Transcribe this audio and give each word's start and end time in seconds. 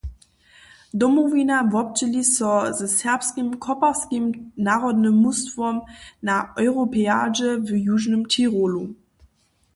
Domowina 1.01 1.57
wobdźěli 1.73 2.21
so 2.35 2.51
ze 2.79 2.87
serbskim 2.99 3.49
koparskim 3.65 4.25
narodnym 4.67 5.15
mustwom 5.23 5.75
na 6.27 6.35
Europeadźe 6.67 7.49
w 7.59 7.69
Južnym 7.89 8.23
Tirolu. 8.31 8.83